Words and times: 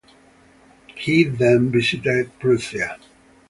He 0.95 1.25
then 1.25 1.69
visited 1.69 2.31
Prussia. 2.39 2.97